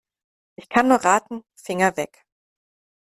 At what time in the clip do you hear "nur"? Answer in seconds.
0.87-0.97